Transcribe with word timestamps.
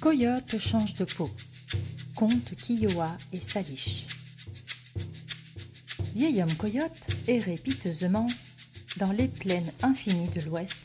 Coyote 0.00 0.58
change 0.58 0.94
de 0.94 1.04
peau. 1.04 1.28
Conte 2.14 2.54
Kiowa 2.54 3.16
et 3.32 3.40
Salish. 3.40 4.06
Vieil 6.14 6.40
homme 6.40 6.54
coyote 6.54 7.08
errait 7.26 7.56
piteusement 7.56 8.28
dans 8.98 9.10
les 9.10 9.26
plaines 9.26 9.72
infinies 9.82 10.28
de 10.28 10.40
l'Ouest 10.42 10.76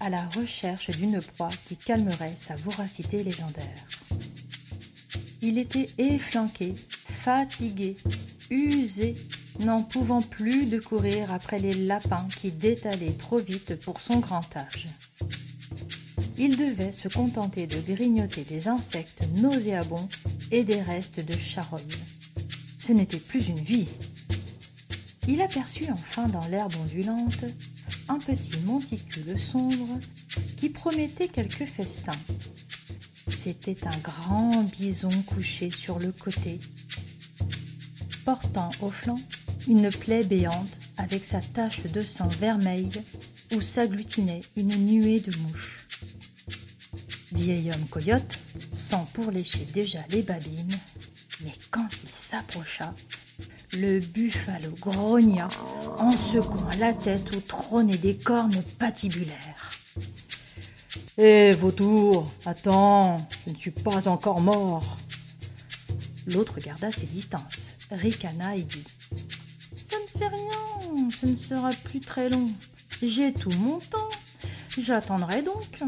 à 0.00 0.08
la 0.08 0.26
recherche 0.36 0.90
d'une 0.90 1.20
proie 1.20 1.50
qui 1.66 1.76
calmerait 1.76 2.34
sa 2.34 2.56
voracité 2.56 3.22
légendaire. 3.22 3.88
Il 5.42 5.58
était 5.58 5.90
efflanqué, 5.98 6.74
fatigué, 7.22 7.96
usé, 8.48 9.16
n'en 9.60 9.82
pouvant 9.82 10.22
plus 10.22 10.64
de 10.64 10.78
courir 10.78 11.30
après 11.30 11.58
les 11.58 11.74
lapins 11.74 12.26
qui 12.40 12.52
détalaient 12.52 13.12
trop 13.18 13.38
vite 13.38 13.78
pour 13.80 14.00
son 14.00 14.18
grand 14.18 14.56
âge. 14.56 14.88
Il 16.42 16.56
devait 16.56 16.90
se 16.90 17.06
contenter 17.06 17.66
de 17.66 17.76
grignoter 17.92 18.44
des 18.44 18.66
insectes 18.66 19.20
nauséabonds 19.36 20.08
et 20.50 20.64
des 20.64 20.80
restes 20.80 21.20
de 21.20 21.36
charognes. 21.38 21.82
Ce 22.78 22.94
n'était 22.94 23.18
plus 23.18 23.48
une 23.48 23.60
vie. 23.60 23.86
Il 25.28 25.42
aperçut 25.42 25.84
enfin 25.92 26.28
dans 26.28 26.46
l'herbe 26.46 26.72
ondulante 26.82 27.44
un 28.08 28.16
petit 28.16 28.58
monticule 28.64 29.38
sombre 29.38 29.98
qui 30.56 30.70
promettait 30.70 31.28
quelques 31.28 31.66
festins. 31.66 32.18
C'était 33.28 33.86
un 33.86 33.98
grand 34.02 34.62
bison 34.62 35.10
couché 35.26 35.70
sur 35.70 35.98
le 35.98 36.10
côté, 36.10 36.58
portant 38.24 38.70
au 38.80 38.88
flanc 38.88 39.20
une 39.68 39.90
plaie 39.90 40.24
béante 40.24 40.78
avec 40.96 41.22
sa 41.22 41.42
tache 41.42 41.82
de 41.82 42.00
sang 42.00 42.28
vermeil 42.28 42.88
où 43.54 43.60
s'agglutinait 43.60 44.40
une 44.56 44.74
nuée 44.86 45.20
de 45.20 45.36
mouches. 45.40 45.79
Vieil 47.40 47.70
homme 47.72 47.86
coyote, 47.88 48.38
sans 48.74 49.06
pour 49.14 49.30
lécher 49.30 49.66
déjà 49.72 50.00
les 50.10 50.20
babines, 50.20 50.76
mais 51.42 51.54
quand 51.70 51.88
il 52.04 52.08
s'approcha, 52.10 52.92
le 53.78 53.98
buffalo 53.98 54.68
grogna 54.78 55.48
en 55.96 56.12
secouant 56.12 56.68
la 56.78 56.92
tête 56.92 57.34
où 57.34 57.40
trônaient 57.40 57.96
des 57.96 58.16
cornes 58.16 58.62
patibulaires. 58.78 59.70
Hé, 61.16 61.52
vautour, 61.52 62.30
attends, 62.44 63.16
je 63.46 63.52
ne 63.52 63.56
suis 63.56 63.70
pas 63.70 64.06
encore 64.06 64.42
mort. 64.42 64.98
L'autre 66.26 66.60
garda 66.60 66.92
ses 66.92 67.06
distances, 67.06 67.78
ricana 67.90 68.54
et 68.54 68.62
dit 68.64 68.84
Ça 69.74 69.96
ne 69.96 70.20
fait 70.20 70.28
rien, 70.28 71.08
ce 71.10 71.24
ne 71.24 71.36
sera 71.36 71.70
plus 71.84 72.00
très 72.00 72.28
long. 72.28 72.50
J'ai 73.02 73.32
tout 73.32 73.52
mon 73.60 73.78
temps. 73.78 74.10
J'attendrai 74.78 75.42
donc. 75.42 75.82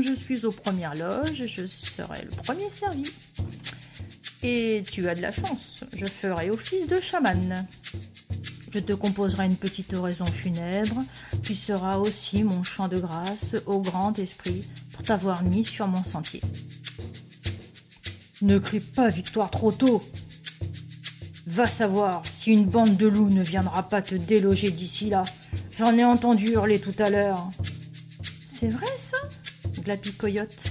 Je 0.00 0.14
suis 0.14 0.44
aux 0.44 0.52
premières 0.52 0.94
loges 0.94 1.44
je 1.46 1.66
serai 1.66 2.22
le 2.24 2.30
premier 2.42 2.70
servi. 2.70 3.04
Et 4.42 4.82
tu 4.90 5.08
as 5.08 5.14
de 5.14 5.22
la 5.22 5.30
chance, 5.30 5.84
je 5.96 6.04
ferai 6.04 6.50
office 6.50 6.86
de 6.86 7.00
chaman. 7.00 7.66
Je 8.72 8.78
te 8.78 8.92
composerai 8.92 9.46
une 9.46 9.56
petite 9.56 9.94
oraison 9.94 10.26
funèbre, 10.26 11.02
tu 11.42 11.54
seras 11.54 11.96
aussi 11.96 12.44
mon 12.44 12.62
chant 12.62 12.88
de 12.88 12.98
grâce 12.98 13.54
au 13.66 13.80
grand 13.80 14.18
esprit 14.18 14.64
pour 14.92 15.02
t'avoir 15.02 15.44
mis 15.44 15.64
sur 15.64 15.86
mon 15.86 16.04
sentier. 16.04 16.40
Ne 18.42 18.58
crie 18.58 18.80
pas 18.80 19.08
victoire 19.08 19.50
trop 19.50 19.72
tôt. 19.72 20.02
Va 21.46 21.66
savoir 21.66 22.22
si 22.26 22.52
une 22.52 22.64
bande 22.64 22.96
de 22.96 23.06
loups 23.06 23.30
ne 23.30 23.42
viendra 23.42 23.82
pas 23.88 24.02
te 24.02 24.14
déloger 24.14 24.70
d'ici 24.70 25.08
là. 25.08 25.24
J'en 25.78 25.96
ai 25.96 26.04
entendu 26.04 26.52
hurler 26.52 26.80
tout 26.80 26.94
à 26.98 27.10
l'heure. 27.10 27.48
C'est 28.56 28.68
vrai 28.68 28.86
ça? 28.96 29.16
Glapit 29.82 30.12
Coyote, 30.12 30.70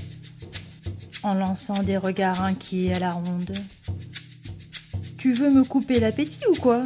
en 1.22 1.34
lançant 1.34 1.84
des 1.84 1.98
regards 1.98 2.42
inquiets 2.42 2.94
à 2.94 3.00
la 3.00 3.12
ronde. 3.12 3.53
Tu 5.17 5.34
veux 5.34 5.52
me 5.52 5.66
couper 5.66 6.00
l'appétit 6.00 6.47
ou 6.50 6.56
quoi? 6.56 6.84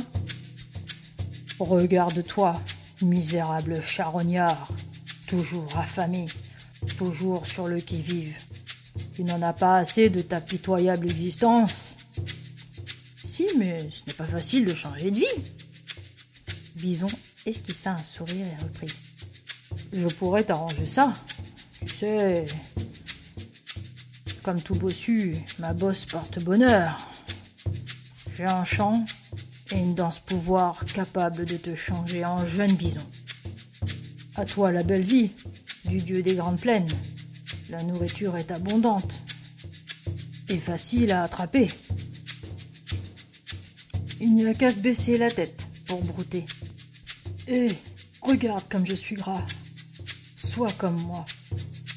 Regarde-toi, 1.59 2.59
misérable 3.03 3.79
charognard, 3.79 4.69
toujours 5.27 5.77
affamé, 5.77 6.25
toujours 6.97 7.45
sur 7.45 7.67
le 7.67 7.79
qui-vive. 7.79 8.35
Tu 9.13 9.23
n'en 9.23 9.43
as 9.43 9.53
pas 9.53 9.77
assez 9.77 10.09
de 10.09 10.23
ta 10.23 10.41
pitoyable 10.41 11.05
existence. 11.05 11.93
Si, 13.23 13.45
mais 13.59 13.77
ce 13.91 14.01
n'est 14.07 14.15
pas 14.15 14.25
facile 14.25 14.65
de 14.65 14.73
changer 14.73 15.11
de 15.11 15.17
vie. 15.17 15.43
Bison 16.75 17.05
esquissa 17.45 17.91
un 17.91 17.97
sourire 17.99 18.47
et 18.47 18.63
reprit. 18.63 19.06
Je 19.93 20.07
pourrais 20.07 20.43
t'arranger 20.43 20.85
ça. 20.85 21.13
Tu 21.85 21.87
sais, 21.87 22.45
comme 24.43 24.61
tout 24.61 24.75
bossu, 24.75 25.35
ma 25.59 25.73
bosse 25.73 26.05
porte 26.05 26.43
bonheur. 26.43 26.99
J'ai 28.35 28.45
un 28.45 28.63
chant 28.63 29.03
et 29.71 29.77
une 29.77 29.95
danse 29.95 30.19
pouvoir 30.19 30.85
capable 30.85 31.45
de 31.45 31.57
te 31.57 31.75
changer 31.75 32.23
en 32.23 32.45
jeune 32.45 32.73
bison. 32.73 33.05
À 34.35 34.45
toi 34.45 34.71
la 34.71 34.83
belle 34.83 35.03
vie, 35.03 35.31
du 35.85 35.97
dieu 35.99 36.21
des 36.21 36.35
grandes 36.35 36.59
plaines. 36.59 36.87
La 37.69 37.83
nourriture 37.83 38.37
est 38.37 38.51
abondante 38.51 39.11
et 40.49 40.57
facile 40.57 41.11
à 41.11 41.23
attraper. 41.23 41.67
Il 44.19 44.35
n'y 44.35 44.45
a 44.45 44.53
qu'à 44.53 44.71
se 44.71 44.77
baisser 44.77 45.17
la 45.17 45.29
tête 45.29 45.67
pour 45.87 46.01
brouter. 46.03 46.45
Et 47.47 47.67
regarde 48.21 48.63
comme 48.69 48.85
je 48.85 48.95
suis 48.95 49.15
gras. 49.15 49.43
Comme 50.79 50.99
moi, 51.03 51.23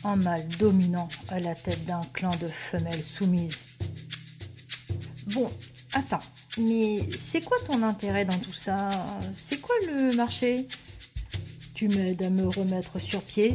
un 0.04 0.16
mâle 0.16 0.46
dominant 0.58 1.08
à 1.28 1.40
la 1.40 1.54
tête 1.54 1.86
d'un 1.86 2.02
clan 2.12 2.30
de 2.40 2.46
femelles 2.46 3.02
soumises. 3.02 3.58
Bon, 5.28 5.50
attends, 5.94 6.20
mais 6.58 7.00
c'est 7.18 7.40
quoi 7.40 7.56
ton 7.66 7.82
intérêt 7.82 8.26
dans 8.26 8.38
tout 8.38 8.52
ça? 8.52 8.90
C'est 9.34 9.60
quoi 9.60 9.74
le 9.86 10.14
marché? 10.14 10.68
Tu 11.74 11.88
m'aides 11.88 12.22
à 12.22 12.28
me 12.30 12.48
remettre 12.48 12.98
sur 12.98 13.22
pied 13.22 13.54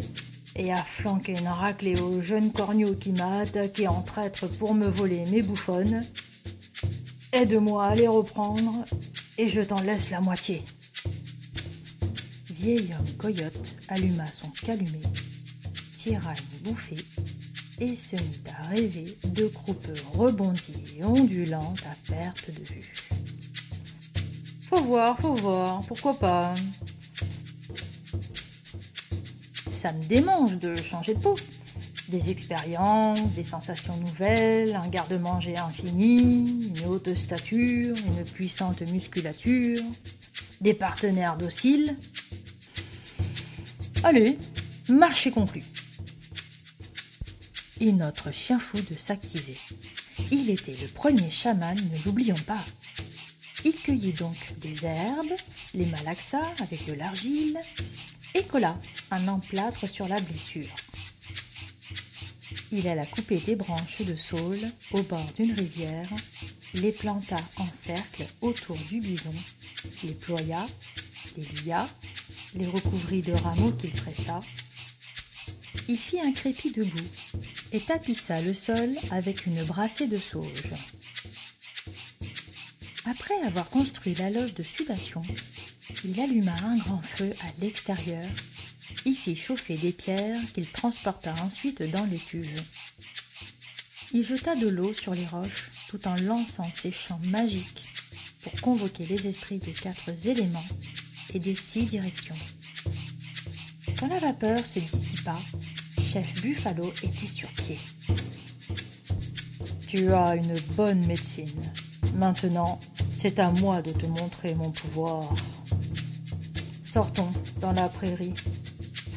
et 0.56 0.74
à 0.74 0.78
flanquer 0.78 1.38
une 1.40 1.48
raclée 1.48 2.00
au 2.02 2.22
jeune 2.22 2.52
corneau 2.52 2.94
qui 2.96 3.12
m'a 3.12 3.40
attaqué 3.40 3.88
en 3.88 4.02
traître 4.02 4.48
pour 4.48 4.74
me 4.74 4.88
voler 4.88 5.24
mes 5.28 5.44
bouffonnes. 5.44 6.04
Aide-moi 7.32 7.86
à 7.86 7.96
les 7.96 8.08
reprendre 8.08 8.84
et 9.38 9.48
je 9.48 9.62
t'en 9.62 9.82
laisse 9.82 10.10
la 10.10 10.20
moitié. 10.20 10.64
Vieil 12.50 12.96
homme 13.00 13.14
coyote 13.18 13.76
alluma 13.90 14.26
son 14.26 14.50
calumet, 14.66 15.02
tira 15.96 16.32
une 16.32 16.72
bouffée 16.72 16.98
et 17.80 17.96
se 17.96 18.16
mit 18.16 18.42
à 18.50 18.68
rêver 18.70 19.16
de 19.26 19.46
croupes 19.46 19.92
rebondies 20.14 20.98
et 20.98 21.04
ondulantes 21.04 21.84
à 21.86 22.12
perte 22.12 22.50
de 22.50 22.64
vue. 22.64 22.94
Faut 24.68 24.84
voir, 24.84 25.20
faut 25.20 25.36
voir, 25.36 25.82
pourquoi 25.82 26.18
pas. 26.18 26.56
Ça 29.70 29.94
me 29.94 30.04
démange 30.06 30.58
de 30.58 30.76
changer 30.76 31.14
de 31.14 31.20
peau. 31.20 31.36
Des 32.10 32.32
expériences, 32.32 33.22
des 33.34 33.44
sensations 33.44 33.98
nouvelles, 33.98 34.76
un 34.76 34.88
garde-manger 34.88 35.58
infini, 35.58 36.70
une 36.70 36.86
haute 36.88 37.16
stature, 37.16 37.96
une 38.08 38.24
puissante 38.24 38.82
musculature, 38.82 39.82
des 40.62 40.74
partenaires 40.74 41.38
dociles. 41.38 41.96
Allez, 44.04 44.38
marché 44.90 45.32
conclu 45.32 45.64
et 47.82 47.92
notre 47.92 48.32
chien 48.32 48.60
fou 48.60 48.78
de 48.78 48.96
s'activer. 48.98 49.58
Il 50.32 50.50
était 50.50 50.76
le 50.82 50.88
premier 50.88 51.30
chaman, 51.30 51.76
ne 51.76 52.06
l'oublions 52.06 52.36
pas. 52.48 52.64
Il 53.66 53.74
cueillit 53.74 54.14
donc 54.14 54.38
des 54.60 54.86
herbes, 54.86 55.34
les 55.74 55.86
malaxa 55.88 56.42
avec 56.62 56.86
de 56.86 56.94
l'argile, 56.94 57.60
et 58.34 58.44
colla 58.44 58.78
un 59.12 59.28
emplâtre 59.28 59.90
sur 59.90 60.08
la 60.08 60.20
blessure. 60.22 60.74
Il 62.72 62.88
alla 62.88 63.06
couper 63.06 63.38
des 63.38 63.56
branches 63.56 64.02
de 64.02 64.16
saule 64.16 64.68
au 64.92 65.02
bord 65.04 65.26
d'une 65.38 65.54
rivière, 65.54 66.10
les 66.76 66.92
planta 66.92 67.38
en 67.58 67.66
cercle 67.66 68.26
autour 68.42 68.78
du 68.90 69.00
bison, 69.00 69.34
les 70.04 70.14
ploya, 70.14 70.66
les 71.38 71.62
lia, 71.64 71.88
les 72.56 72.68
recouvrit 72.68 73.22
de 73.22 73.34
rameaux 73.34 73.72
qu'il 73.72 73.92
tressa. 73.92 74.40
Il 75.88 75.98
fit 75.98 76.20
un 76.20 76.32
crépi 76.32 76.72
debout 76.72 77.10
et 77.72 77.80
tapissa 77.80 78.42
le 78.42 78.54
sol 78.54 78.90
avec 79.12 79.46
une 79.46 79.64
brassée 79.64 80.08
de 80.08 80.18
sauge. 80.18 80.64
Après 83.06 83.40
avoir 83.46 83.70
construit 83.70 84.16
la 84.16 84.32
loge 84.32 84.56
de 84.56 84.64
sudation, 84.64 85.22
il 86.04 86.20
alluma 86.20 86.56
un 86.64 86.78
grand 86.78 87.02
feu 87.02 87.32
à 87.42 87.62
l'extérieur, 87.62 88.26
y 89.06 89.14
fit 89.14 89.36
chauffer 89.36 89.78
des 89.78 89.92
pierres 89.92 90.42
qu'il 90.54 90.68
transporta 90.68 91.36
ensuite 91.44 91.84
dans 91.84 92.06
les 92.06 92.18
cuves. 92.18 92.64
Il 94.14 94.24
jeta 94.24 94.56
de 94.56 94.68
l'eau 94.68 94.94
sur 94.94 95.14
les 95.14 95.26
roches 95.28 95.70
tout 95.88 96.08
en 96.08 96.16
lançant 96.24 96.70
ses 96.74 96.92
chants 96.92 97.22
magiques 97.26 97.84
pour 98.42 98.54
convoquer 98.62 99.06
les 99.06 99.28
esprits 99.28 99.60
des 99.60 99.74
quatre 99.74 100.10
éléments 100.28 100.66
et 101.34 101.40
des 101.40 101.56
six 101.56 101.84
directions. 101.84 102.36
Quand 104.00 104.08
la 104.08 104.20
vapeur 104.20 104.60
se 104.60 104.80
dissipa, 104.80 105.38
chef 106.16 106.42
Buffalo 106.42 106.94
était 107.04 107.28
sur 107.28 107.50
pied. 107.50 107.78
Tu 109.86 110.14
as 110.14 110.36
une 110.36 110.56
bonne 110.78 111.06
médecine. 111.08 111.62
Maintenant, 112.16 112.80
c'est 113.12 113.38
à 113.38 113.52
moi 113.52 113.82
de 113.82 113.92
te 113.92 114.06
montrer 114.06 114.56
mon 114.56 114.72
pouvoir. 114.72 115.30
Sortons 116.82 117.30
dans 117.60 117.74
la 117.74 117.90
prairie. 117.90 118.34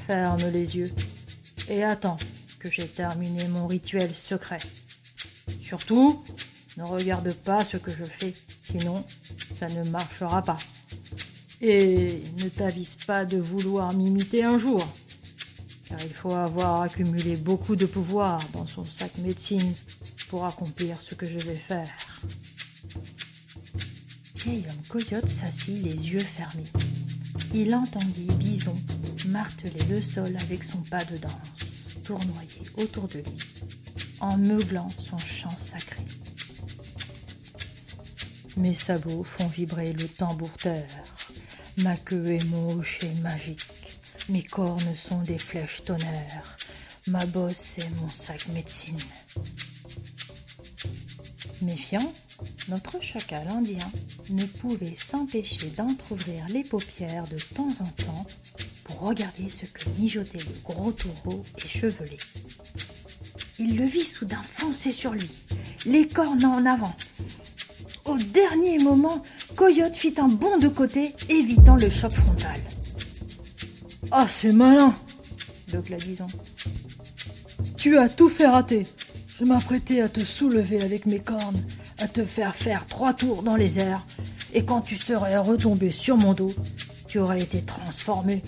Ferme 0.09 0.43
les 0.53 0.77
yeux 0.77 0.93
et 1.69 1.85
attends 1.85 2.17
que 2.59 2.69
j'ai 2.69 2.89
terminé 2.89 3.47
mon 3.47 3.69
rituel 3.69 4.13
secret. 4.13 4.59
Surtout, 5.61 6.21
ne 6.79 6.83
regarde 6.83 7.33
pas 7.33 7.65
ce 7.65 7.77
que 7.77 7.93
je 7.93 8.05
fais, 8.05 8.35
sinon 8.65 9.05
ça 9.57 9.69
ne 9.69 9.89
marchera 9.89 10.43
pas. 10.43 10.59
Et 11.61 12.25
ne 12.43 12.49
t'avise 12.49 12.97
pas 13.07 13.25
de 13.25 13.39
vouloir 13.39 13.93
m'imiter 13.93 14.43
un 14.43 14.59
jour, 14.59 14.85
car 15.89 15.99
il 16.03 16.13
faut 16.13 16.33
avoir 16.33 16.83
accumulé 16.83 17.37
beaucoup 17.37 17.77
de 17.77 17.87
pouvoir 17.87 18.41
dans 18.53 18.67
son 18.67 18.85
sac 18.85 19.17
médecine 19.19 19.75
pour 20.29 20.47
accomplir 20.47 21.01
ce 21.01 21.15
que 21.15 21.27
je 21.27 21.39
vais 21.39 21.55
faire. 21.55 21.89
Vieil 24.37 24.65
homme 24.69 24.87
coyote 24.89 25.29
s'assit 25.29 25.83
les 25.83 26.13
yeux 26.13 26.19
fermés. 26.19 26.65
Il 27.55 27.75
entendit 27.75 28.29
Bison 28.39 28.77
marteler 29.29 29.85
le 29.91 30.01
sol 30.01 30.37
avec 30.41 30.65
son 30.65 30.79
pas 30.79 31.05
de 31.05 31.17
danse, 31.17 32.03
tournoyer 32.05 32.63
autour 32.77 33.09
de 33.09 33.19
lui, 33.19 33.39
en 34.21 34.37
meuglant 34.39 34.89
son 34.99 35.19
chant 35.19 35.57
sacré. 35.57 36.03
Mes 38.57 38.75
sabots 38.75 39.25
font 39.25 39.47
vibrer 39.49 39.93
le 39.93 40.09
tambour-terre, 40.09 40.89
ma 41.79 41.97
queue 41.97 42.33
est 42.33 42.45
mon 42.47 42.79
hocher 42.79 43.11
magique, 43.23 43.68
mes 44.29 44.43
cornes 44.43 44.95
sont 44.95 45.23
des 45.23 45.39
flèches 45.39 45.83
tonnerres, 45.85 46.57
ma 47.07 47.25
bosse 47.27 47.79
est 47.79 48.01
mon 48.01 48.09
sac 48.09 48.49
médecine. 48.49 48.99
Méfiant, 51.63 52.13
notre 52.69 53.03
chacal 53.03 53.49
indien 53.49 53.91
ne 54.31 54.45
pouvait 54.45 54.95
s'empêcher 54.95 55.71
d'entr'ouvrir 55.77 56.47
les 56.51 56.63
paupières 56.63 57.27
de 57.29 57.39
temps 57.55 57.71
en 57.81 57.87
temps 57.87 58.27
pour 58.85 59.01
regarder 59.01 59.49
ce 59.49 59.65
que 59.65 59.89
mijotait 59.99 60.39
le 60.39 60.63
gros 60.63 60.93
taureau 60.93 61.43
échevelé. 61.65 62.19
Il 63.59 63.77
le 63.77 63.85
vit 63.85 64.05
soudain 64.05 64.43
foncer 64.43 64.93
sur 64.93 65.13
lui, 65.13 65.31
les 65.87 66.07
cornes 66.07 66.45
en 66.45 66.65
avant. 66.67 66.95
Au 68.05 68.17
dernier 68.19 68.79
moment, 68.79 69.23
Coyote 69.57 69.97
fit 69.97 70.15
un 70.19 70.29
bond 70.29 70.59
de 70.59 70.69
côté, 70.69 71.15
évitant 71.29 71.77
le 71.77 71.91
choc 71.91 72.13
frontal. 72.13 72.61
Ah, 74.11 74.27
c'est 74.29 74.53
malin 74.53 74.95
Donc 75.73 75.91
la 75.91 75.99
disons. 75.99 76.27
Tu 77.77 77.99
as 77.99 78.09
tout 78.09 78.29
fait 78.29 78.47
rater. 78.47 78.87
Je 79.39 79.45
m'apprêtais 79.45 80.01
à 80.01 80.09
te 80.09 80.21
soulever 80.21 80.83
avec 80.83 81.07
mes 81.07 81.21
cornes, 81.21 81.63
à 81.99 82.09
te 82.09 82.25
faire 82.25 82.57
faire 82.57 82.87
trois 82.87 83.13
tours 83.13 83.43
dans 83.43 83.55
les 83.55 83.79
airs, 83.79 84.05
et 84.53 84.65
quand 84.65 84.81
tu 84.81 84.97
serais 84.97 85.37
retombé 85.37 85.91
sur 85.91 86.17
mon 86.17 86.33
dos, 86.33 86.53
tu 87.07 87.19
aurais 87.19 87.41
été 87.41 87.61
transformé. 87.63 88.43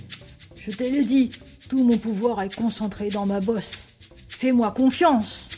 Je 0.57 0.73
te 0.73 0.83
l'ai 0.83 1.05
dit, 1.05 1.31
tout 1.69 1.85
mon 1.85 1.97
pouvoir 1.97 2.43
est 2.43 2.55
concentré 2.55 3.09
dans 3.09 3.27
ma 3.27 3.41
bosse. 3.41 3.89
Fais-moi 4.29 4.73
confiance. 4.73 5.49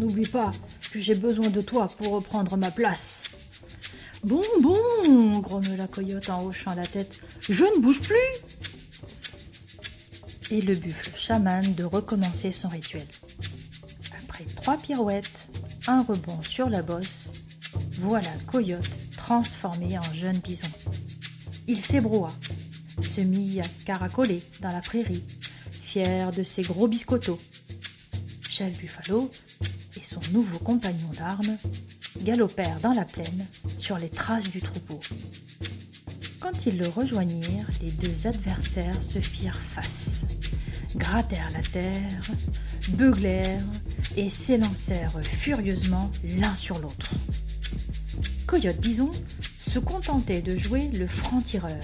N'oublie 0.00 0.28
pas 0.28 0.50
que 0.92 0.98
j'ai 0.98 1.14
besoin 1.14 1.48
de 1.48 1.60
toi 1.60 1.88
pour 1.98 2.12
reprendre 2.12 2.56
ma 2.56 2.70
place. 2.70 3.22
Bon, 4.24 4.42
bon, 4.60 5.38
grommela 5.38 5.76
la 5.76 5.86
coyote 5.86 6.30
en 6.30 6.44
hochant 6.44 6.74
la 6.74 6.86
tête. 6.86 7.20
Je 7.48 7.64
ne 7.64 7.80
bouge 7.80 8.00
plus. 8.00 8.61
Et 10.52 10.60
le 10.60 10.76
buffle 10.76 11.10
chaman 11.16 11.74
de 11.74 11.82
recommencer 11.82 12.52
son 12.52 12.68
rituel 12.68 13.02
trois 14.62 14.76
pirouettes, 14.76 15.48
un 15.86 16.02
rebond 16.02 16.40
sur 16.42 16.68
la 16.68 16.82
bosse, 16.82 17.30
voilà 17.98 18.30
Coyote 18.46 18.90
transformé 19.16 19.98
en 19.98 20.14
jeune 20.14 20.38
bison. 20.38 20.68
Il 21.66 21.80
s'ébroua, 21.80 22.30
se 23.00 23.20
mit 23.20 23.60
à 23.60 23.64
caracoler 23.84 24.42
dans 24.60 24.70
la 24.70 24.80
prairie, 24.80 25.24
fier 25.70 26.30
de 26.32 26.42
ses 26.42 26.62
gros 26.62 26.88
biscottos. 26.88 27.40
Chef 28.48 28.78
Buffalo 28.78 29.30
et 29.96 30.04
son 30.04 30.20
nouveau 30.32 30.58
compagnon 30.58 31.10
d'armes 31.16 31.56
galopèrent 32.22 32.80
dans 32.80 32.92
la 32.92 33.04
plaine 33.04 33.46
sur 33.78 33.98
les 33.98 34.10
traces 34.10 34.50
du 34.50 34.60
troupeau. 34.60 35.00
Quand 36.40 36.66
ils 36.66 36.78
le 36.78 36.88
rejoignirent, 36.88 37.68
les 37.80 37.90
deux 37.90 38.26
adversaires 38.26 39.02
se 39.02 39.20
firent 39.20 39.60
face, 39.68 40.11
grattèrent 40.96 41.50
la 41.52 41.62
terre, 41.62 42.20
beuglèrent 42.90 43.62
et 44.16 44.28
s'élancèrent 44.28 45.20
furieusement 45.22 46.10
l'un 46.38 46.54
sur 46.54 46.78
l'autre. 46.78 47.12
Coyote 48.46 48.80
Bison 48.80 49.10
se 49.58 49.78
contentait 49.78 50.42
de 50.42 50.56
jouer 50.56 50.88
le 50.88 51.06
franc-tireur, 51.06 51.80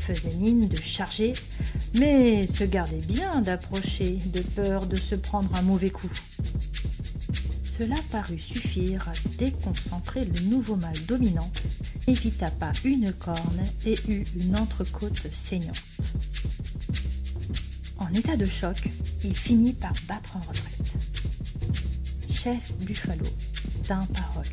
faisait 0.00 0.34
mine 0.34 0.68
de 0.68 0.76
charger, 0.76 1.32
mais 1.98 2.46
se 2.46 2.64
gardait 2.64 2.98
bien 2.98 3.40
d'approcher 3.40 4.18
de 4.26 4.40
peur 4.40 4.86
de 4.86 4.96
se 4.96 5.14
prendre 5.14 5.50
un 5.54 5.62
mauvais 5.62 5.90
coup. 5.90 6.10
Cela 7.78 7.96
parut 8.12 8.38
suffire 8.38 9.08
à 9.08 9.12
déconcentrer 9.38 10.24
le 10.24 10.40
nouveau 10.42 10.76
mâle 10.76 11.06
dominant, 11.08 11.50
évita 12.06 12.50
pas 12.50 12.72
une 12.84 13.12
corne 13.12 13.64
et 13.86 13.96
eut 14.08 14.24
une 14.36 14.56
entrecôte 14.56 15.26
saignante. 15.32 15.82
État 18.14 18.36
de 18.36 18.46
choc, 18.46 18.76
il 19.24 19.36
finit 19.36 19.72
par 19.72 19.92
battre 20.06 20.36
en 20.36 20.40
retraite. 20.40 20.92
Chef 22.32 22.76
Buffalo 22.78 23.26
tint 23.86 24.06
parole. 24.06 24.46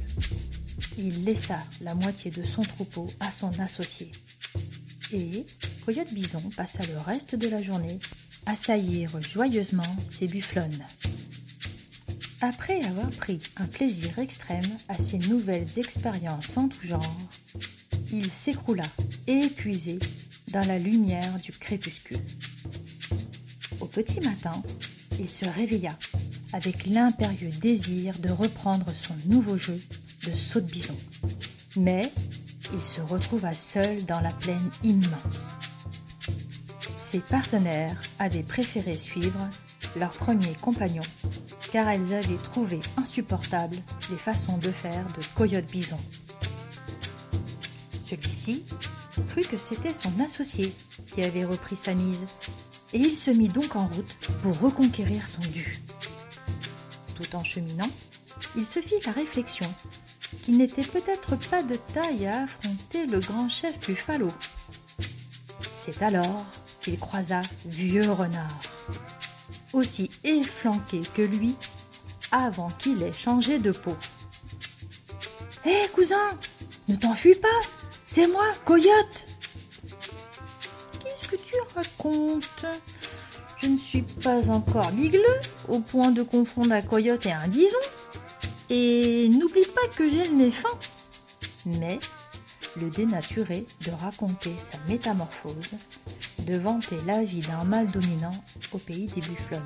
Il 0.98 1.26
laissa 1.26 1.60
la 1.82 1.94
moitié 1.94 2.32
de 2.32 2.44
son 2.44 2.64
troupeau 2.64 3.08
à 3.20 3.30
son 3.32 3.52
associé. 3.60 4.12
Et 5.14 5.46
Coyote 5.86 6.12
Bison 6.14 6.42
passa 6.56 6.80
le 6.88 6.98
reste 7.00 7.36
de 7.36 7.50
la 7.50 7.62
journée 7.62 8.00
à 8.46 8.56
saillir 8.56 9.22
joyeusement 9.22 9.84
ses 10.08 10.28
bufflonnes. 10.28 10.86
Après 12.42 12.84
avoir 12.86 13.12
pris 13.12 13.40
un 13.58 13.68
plaisir 13.68 14.18
extrême 14.18 14.62
à 14.90 14.96
ces 14.96 15.20
nouvelles 15.20 15.78
expériences 15.78 16.58
en 16.58 16.68
tout 16.68 16.88
genre, 16.88 17.18
il 18.12 18.26
s'écroula, 18.30 18.84
épuisé, 19.28 20.00
dans 20.48 20.66
la 20.68 20.80
lumière 20.80 21.36
du 21.44 21.52
crépuscule. 21.52 22.18
Petit 23.94 24.22
matin, 24.22 24.54
il 25.20 25.28
se 25.28 25.44
réveilla 25.50 25.92
avec 26.54 26.86
l'impérieux 26.86 27.50
désir 27.60 28.18
de 28.20 28.30
reprendre 28.30 28.86
son 28.94 29.14
nouveau 29.26 29.58
jeu 29.58 29.78
de 30.26 30.32
saut 30.32 30.62
de 30.62 30.72
bison. 30.72 30.96
Mais 31.76 32.10
il 32.74 32.80
se 32.80 33.02
retrouva 33.02 33.54
seul 33.54 34.06
dans 34.06 34.22
la 34.22 34.32
plaine 34.32 34.70
immense. 34.84 35.58
Ses 36.98 37.20
partenaires 37.20 38.00
avaient 38.20 38.44
préféré 38.44 38.98
suivre 38.98 39.50
leur 40.00 40.12
premier 40.12 40.54
compagnon 40.62 41.04
car 41.74 41.90
elles 41.90 42.14
avaient 42.14 42.38
trouvé 42.38 42.80
insupportables 42.96 43.78
les 44.10 44.18
façons 44.18 44.58
de 44.58 44.72
faire 44.72 45.06
de 45.18 45.24
Coyote 45.36 45.70
Bison. 45.70 46.00
Celui-ci 48.04 48.64
crut 49.28 49.48
que 49.50 49.58
c'était 49.58 49.94
son 49.94 50.18
associé 50.24 50.74
qui 51.08 51.24
avait 51.24 51.46
repris 51.46 51.76
sa 51.76 51.94
mise 51.94 52.26
et 52.94 53.00
il 53.00 53.18
se 53.18 53.32
mit 53.32 53.48
donc 53.48 53.76
en 53.76 53.88
route 53.88 54.16
pour 54.42 54.60
reconquérir 54.60 55.28
son 55.28 55.42
dû. 55.50 55.80
Tout 57.16 57.36
en 57.36 57.44
cheminant, 57.44 57.90
il 58.56 58.66
se 58.66 58.82
fit 58.82 59.00
la 59.06 59.12
réflexion 59.12 59.68
qu'il 60.44 60.58
n'était 60.58 60.82
peut-être 60.82 61.36
pas 61.50 61.64
de 61.64 61.76
taille 61.76 62.28
à 62.28 62.44
affronter 62.44 63.06
le 63.06 63.20
grand 63.20 63.50
chef 63.50 63.80
Buffalo. 63.88 64.30
C'est 65.62 66.02
alors 66.02 66.46
qu'il 66.82 66.98
croisa 67.00 67.42
Vieux 67.66 68.10
Renard, 68.12 68.60
aussi 69.74 70.10
efflanqué 70.24 71.02
que 71.14 71.22
lui 71.22 71.56
avant 72.32 72.70
qu'il 72.70 73.04
ait 73.04 73.12
changé 73.12 73.60
de 73.60 73.72
peau. 73.72 73.96
Hé 75.66 75.88
cousin, 75.94 76.30
ne 76.88 76.96
t'enfuis 76.96 77.36
pas, 77.36 77.48
c'est 78.06 78.28
moi, 78.28 78.46
Coyote 78.66 79.28
Je 83.58 83.68
ne 83.68 83.78
suis 83.78 84.02
pas 84.02 84.50
encore 84.50 84.90
bigleux 84.92 85.22
au 85.68 85.80
point 85.80 86.12
de 86.12 86.24
confondre 86.24 86.72
un 86.72 86.82
coyote 86.82 87.26
et 87.26 87.32
un 87.32 87.48
bison. 87.48 87.78
Et 88.70 89.30
n'oublie 89.30 89.68
pas 89.76 89.88
que 89.96 90.10
j'ai 90.10 90.24
le 90.30 90.36
nez 90.36 90.52
fin. 90.52 90.70
Mais 91.66 92.00
le 92.78 92.90
dénaturé 92.90 93.66
de 93.86 93.92
raconter 93.92 94.52
sa 94.58 94.78
métamorphose, 94.88 95.72
de 96.40 96.58
vanter 96.58 96.98
la 97.06 97.22
vie 97.24 97.42
d'un 97.42 97.64
mâle 97.66 97.92
dominant 97.92 98.34
au 98.72 98.78
pays 98.78 99.08
des 99.08 99.22
bufflonnes. 99.22 99.62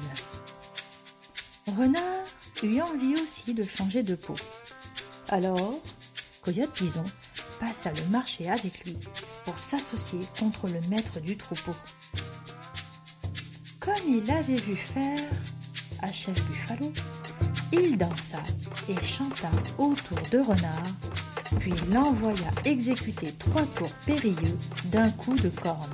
Renard 1.77 2.25
eut 2.63 2.81
envie 2.81 3.13
aussi 3.13 3.53
de 3.53 3.63
changer 3.63 4.03
de 4.03 4.15
peau. 4.15 4.35
Alors, 5.29 5.79
Coyote 6.41 6.81
Bison 6.81 7.03
passa 7.59 7.91
le 7.91 8.11
marché 8.11 8.49
avec 8.49 8.83
lui 8.85 8.97
pour 9.45 9.57
s'associer 9.59 10.19
contre 10.37 10.67
le 10.67 10.79
maître 10.89 11.19
du 11.19 11.37
troupeau. 11.37 11.73
Comme 13.85 13.93
il 14.07 14.31
avait 14.31 14.55
vu 14.55 14.75
faire 14.75 15.19
à 16.01 16.11
Chef 16.11 16.43
Buffalo, 16.47 16.91
il 17.71 17.97
dansa 17.99 18.39
et 18.89 18.95
chanta 19.05 19.51
autour 19.77 20.17
de 20.31 20.39
Renard, 20.39 20.89
puis 21.59 21.73
l'envoya 21.91 22.49
exécuter 22.63 23.31
trois 23.37 23.61
tours 23.75 23.91
périlleux 24.07 24.57
d'un 24.85 25.09
coup 25.11 25.35
de 25.35 25.49
corne. 25.49 25.93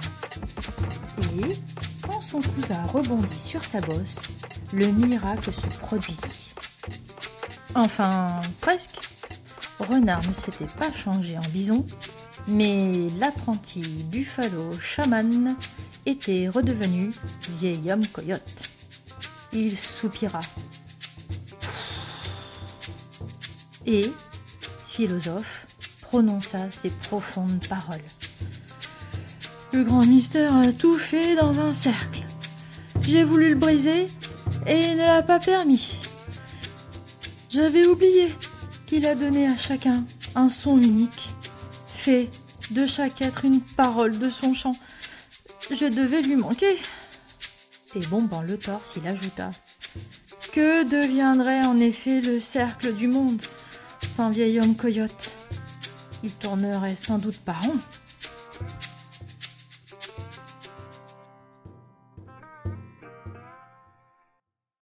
Et, 1.38 1.54
quand 2.02 2.22
son 2.22 2.40
cousin 2.40 2.82
rebondit 2.94 3.40
sur 3.40 3.62
sa 3.62 3.82
bosse, 3.82 4.20
le 4.72 4.88
miracle 4.88 5.52
se 5.52 5.68
produisit. 5.80 6.56
Enfin, 7.76 8.40
presque. 8.62 9.00
Renard 9.80 10.22
ne 10.28 10.34
s'était 10.34 10.74
pas 10.80 10.92
changé 10.94 11.38
en 11.38 11.50
bison, 11.52 11.86
mais 12.48 12.94
l'apprenti 13.20 13.82
buffalo 13.82 14.72
chaman 14.80 15.56
était 16.06 16.50
redevenu 16.50 17.12
vieil 17.58 17.92
homme 17.92 18.06
coyote. 18.08 18.70
Il 19.54 19.78
soupira. 19.78 20.40
Et, 23.86 24.10
philosophe, 24.88 25.66
prononça 26.02 26.70
ces 26.72 26.90
profondes 26.90 27.66
paroles. 27.68 28.00
Le 29.74 29.84
grand 29.84 30.06
mystère 30.06 30.56
a 30.56 30.72
tout 30.74 30.98
fait 30.98 31.36
dans 31.36 31.60
un 31.60 31.72
cercle. 31.72 32.22
J'ai 33.02 33.24
voulu 33.24 33.50
le 33.50 33.56
briser 33.56 34.08
et 34.68 34.80
il 34.80 34.98
ne 34.98 35.06
l'a 35.06 35.24
pas 35.24 35.40
permis. 35.40 35.96
J'avais 37.50 37.86
oublié 37.88 38.34
qu'il 38.86 39.08
a 39.08 39.16
donné 39.16 39.48
à 39.48 39.58
chacun 39.58 40.04
un 40.36 40.50
son 40.50 40.80
unique, 40.80 41.30
fait 41.88 42.30
de 42.72 42.86
chaque 42.86 43.22
être 43.22 43.46
une 43.46 43.62
parole 43.62 44.18
de 44.18 44.30
son 44.30 44.54
chant. 44.54 44.76
Je 45.72 45.86
devais 45.86 46.22
lui 46.22 46.36
manquer. 46.36 46.78
Et 47.96 48.06
bombant 48.08 48.42
le 48.42 48.58
torse, 48.58 48.94
il 48.98 49.08
ajouta 49.08 49.50
Que 50.52 50.84
deviendrait 50.84 51.66
en 51.66 51.80
effet 51.80 52.20
le 52.20 52.40
cercle 52.40 52.94
du 52.94 53.08
monde 53.08 53.42
sans 54.06 54.30
vieil 54.30 54.60
homme 54.60 54.76
coyote? 54.76 55.32
Il 56.24 56.32
tournerait 56.32 56.96
sans 56.96 57.18
doute 57.18 57.40
par 57.40 57.64
rond. 57.64 57.78